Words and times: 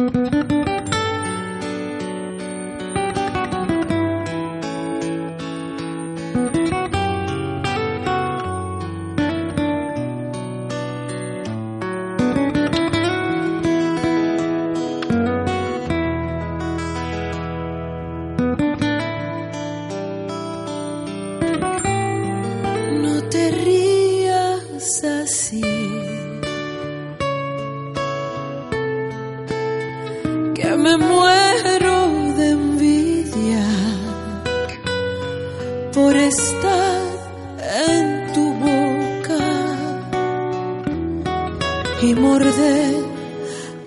No 0.00 0.08
te 23.28 23.50
rías 23.50 25.04
así. 25.04 25.79
Me 30.84 30.96
muero 30.96 31.98
de 32.38 32.50
envidia 32.50 33.66
por 35.92 36.16
estar 36.16 37.02
en 37.86 38.32
tu 38.34 38.44
boca 38.66 39.44
y 42.02 42.14
morder 42.14 42.94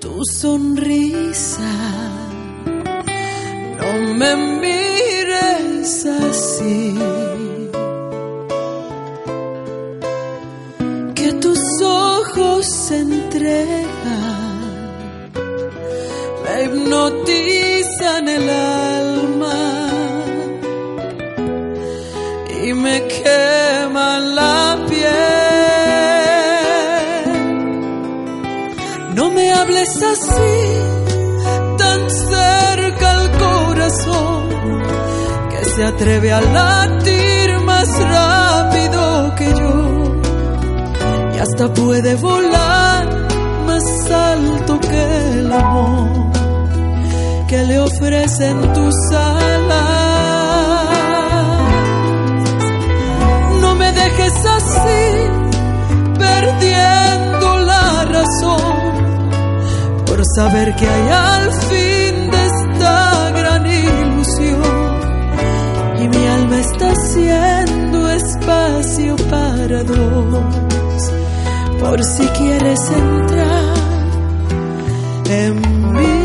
tu 0.00 0.24
sonrisa. 0.24 1.72
No 3.80 3.90
me 4.20 4.30
mires 4.62 6.06
así. 6.06 6.98
que 11.14 11.32
tus 11.34 11.60
ojos 11.82 12.66
se 12.66 12.96
entregan, 12.98 14.29
me 16.60 16.66
hipnotizan 16.66 18.28
el 18.28 18.50
alma 18.50 19.88
y 22.62 22.74
me 22.74 23.06
queman 23.06 24.34
la 24.34 24.78
piel. 24.88 25.10
No 29.14 29.30
me 29.30 29.52
hables 29.52 30.02
así, 30.02 30.58
tan 31.78 32.10
cerca 32.10 33.10
al 33.12 33.30
corazón, 33.38 34.48
que 35.50 35.64
se 35.64 35.84
atreve 35.84 36.32
a 36.32 36.40
latir 36.40 37.58
más 37.60 37.88
rápido 37.98 39.34
que 39.36 39.46
yo 39.46 40.20
y 41.34 41.38
hasta 41.38 41.72
puede 41.72 41.99
ofrecen 47.92 48.72
tus 48.72 48.94
alas. 49.12 49.80
No 53.60 53.74
me 53.74 53.92
dejes 53.92 54.34
así, 54.58 55.02
perdiendo 56.18 57.58
la 57.58 58.04
razón, 58.04 58.72
por 60.06 60.22
saber 60.36 60.74
que 60.76 60.86
hay 60.86 61.08
al 61.08 61.52
fin 61.52 62.30
de 62.30 62.46
esta 62.46 63.30
gran 63.30 63.66
ilusión 63.66 64.90
y 66.00 66.08
mi 66.08 66.26
alma 66.26 66.58
está 66.60 66.92
haciendo 66.92 68.10
espacio 68.10 69.16
para 69.30 69.82
dos 69.84 71.12
por 71.80 72.04
si 72.04 72.26
quieres 72.38 72.80
entrar 72.90 73.74
en 75.28 75.92
mí. 75.94 76.19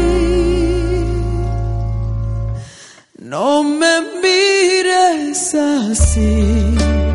心。 6.16 7.15